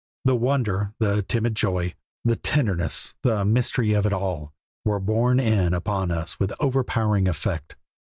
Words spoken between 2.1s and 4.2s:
the tenderness, the mystery of it